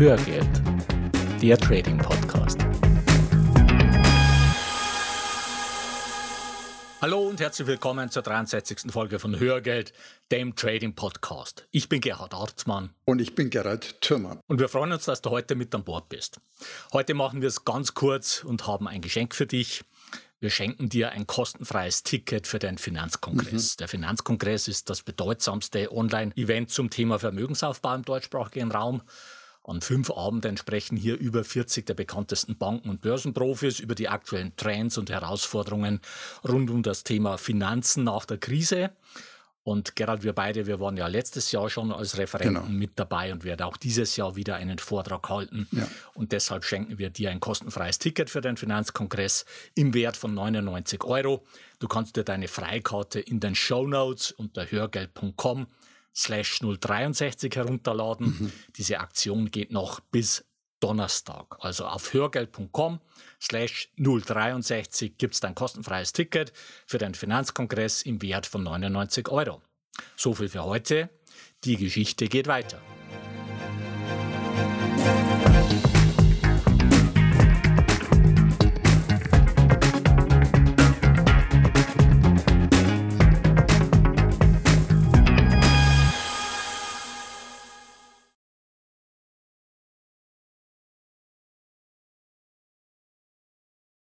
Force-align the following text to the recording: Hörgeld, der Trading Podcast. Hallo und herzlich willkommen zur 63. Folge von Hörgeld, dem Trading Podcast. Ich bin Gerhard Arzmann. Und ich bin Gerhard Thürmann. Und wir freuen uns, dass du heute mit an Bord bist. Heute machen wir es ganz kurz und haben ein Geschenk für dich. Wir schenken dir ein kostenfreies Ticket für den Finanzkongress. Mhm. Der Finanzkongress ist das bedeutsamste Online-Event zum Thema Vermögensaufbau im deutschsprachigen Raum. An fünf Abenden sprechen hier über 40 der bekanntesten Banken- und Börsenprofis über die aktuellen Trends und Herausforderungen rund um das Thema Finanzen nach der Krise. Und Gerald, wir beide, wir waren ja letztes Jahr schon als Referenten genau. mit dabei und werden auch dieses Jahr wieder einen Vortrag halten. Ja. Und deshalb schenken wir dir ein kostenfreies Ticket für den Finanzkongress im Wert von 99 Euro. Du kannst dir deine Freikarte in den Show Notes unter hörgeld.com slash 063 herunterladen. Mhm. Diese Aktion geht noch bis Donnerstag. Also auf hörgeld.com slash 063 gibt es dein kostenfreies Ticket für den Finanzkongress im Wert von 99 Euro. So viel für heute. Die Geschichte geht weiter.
Hörgeld, 0.00 0.48
der 1.42 1.58
Trading 1.58 1.98
Podcast. 1.98 2.58
Hallo 7.02 7.28
und 7.28 7.38
herzlich 7.38 7.68
willkommen 7.68 8.10
zur 8.10 8.22
63. 8.22 8.90
Folge 8.90 9.18
von 9.18 9.38
Hörgeld, 9.38 9.92
dem 10.32 10.56
Trading 10.56 10.94
Podcast. 10.94 11.68
Ich 11.70 11.90
bin 11.90 12.00
Gerhard 12.00 12.32
Arzmann. 12.32 12.94
Und 13.04 13.20
ich 13.20 13.34
bin 13.34 13.50
Gerhard 13.50 14.00
Thürmann. 14.00 14.40
Und 14.46 14.58
wir 14.58 14.70
freuen 14.70 14.92
uns, 14.92 15.04
dass 15.04 15.20
du 15.20 15.28
heute 15.28 15.54
mit 15.54 15.74
an 15.74 15.84
Bord 15.84 16.08
bist. 16.08 16.40
Heute 16.94 17.12
machen 17.12 17.42
wir 17.42 17.48
es 17.48 17.66
ganz 17.66 17.92
kurz 17.92 18.42
und 18.42 18.66
haben 18.66 18.88
ein 18.88 19.02
Geschenk 19.02 19.34
für 19.34 19.46
dich. 19.46 19.82
Wir 20.38 20.48
schenken 20.48 20.88
dir 20.88 21.12
ein 21.12 21.26
kostenfreies 21.26 22.04
Ticket 22.04 22.46
für 22.46 22.58
den 22.58 22.78
Finanzkongress. 22.78 23.74
Mhm. 23.74 23.80
Der 23.80 23.88
Finanzkongress 23.88 24.66
ist 24.66 24.88
das 24.88 25.02
bedeutsamste 25.02 25.92
Online-Event 25.92 26.70
zum 26.70 26.88
Thema 26.88 27.18
Vermögensaufbau 27.18 27.96
im 27.96 28.02
deutschsprachigen 28.06 28.72
Raum. 28.72 29.02
An 29.70 29.82
fünf 29.82 30.10
Abenden 30.10 30.56
sprechen 30.56 30.96
hier 30.96 31.16
über 31.16 31.44
40 31.44 31.86
der 31.86 31.94
bekanntesten 31.94 32.58
Banken- 32.58 32.90
und 32.90 33.02
Börsenprofis 33.02 33.78
über 33.78 33.94
die 33.94 34.08
aktuellen 34.08 34.56
Trends 34.56 34.98
und 34.98 35.10
Herausforderungen 35.10 36.00
rund 36.42 36.70
um 36.70 36.82
das 36.82 37.04
Thema 37.04 37.38
Finanzen 37.38 38.02
nach 38.02 38.24
der 38.24 38.38
Krise. 38.38 38.90
Und 39.62 39.94
Gerald, 39.94 40.24
wir 40.24 40.32
beide, 40.32 40.66
wir 40.66 40.80
waren 40.80 40.96
ja 40.96 41.06
letztes 41.06 41.52
Jahr 41.52 41.70
schon 41.70 41.92
als 41.92 42.18
Referenten 42.18 42.64
genau. 42.64 42.78
mit 42.78 42.92
dabei 42.96 43.32
und 43.32 43.44
werden 43.44 43.62
auch 43.62 43.76
dieses 43.76 44.16
Jahr 44.16 44.34
wieder 44.34 44.56
einen 44.56 44.80
Vortrag 44.80 45.28
halten. 45.28 45.68
Ja. 45.70 45.86
Und 46.14 46.32
deshalb 46.32 46.64
schenken 46.64 46.98
wir 46.98 47.10
dir 47.10 47.30
ein 47.30 47.38
kostenfreies 47.38 48.00
Ticket 48.00 48.28
für 48.28 48.40
den 48.40 48.56
Finanzkongress 48.56 49.44
im 49.76 49.94
Wert 49.94 50.16
von 50.16 50.34
99 50.34 51.04
Euro. 51.04 51.44
Du 51.78 51.86
kannst 51.86 52.16
dir 52.16 52.24
deine 52.24 52.48
Freikarte 52.48 53.20
in 53.20 53.38
den 53.38 53.54
Show 53.54 53.86
Notes 53.86 54.32
unter 54.32 54.68
hörgeld.com 54.68 55.68
slash 56.14 56.60
063 56.60 57.54
herunterladen. 57.56 58.26
Mhm. 58.26 58.52
Diese 58.76 59.00
Aktion 59.00 59.50
geht 59.50 59.72
noch 59.72 60.00
bis 60.00 60.44
Donnerstag. 60.80 61.58
Also 61.60 61.86
auf 61.86 62.12
hörgeld.com 62.12 63.00
slash 63.40 63.90
063 63.96 65.16
gibt 65.18 65.34
es 65.34 65.40
dein 65.40 65.54
kostenfreies 65.54 66.12
Ticket 66.12 66.52
für 66.86 66.98
den 66.98 67.14
Finanzkongress 67.14 68.02
im 68.02 68.20
Wert 68.22 68.46
von 68.46 68.62
99 68.62 69.28
Euro. 69.28 69.62
So 70.16 70.34
viel 70.34 70.48
für 70.48 70.64
heute. 70.64 71.10
Die 71.64 71.76
Geschichte 71.76 72.26
geht 72.28 72.46
weiter. 72.46 72.80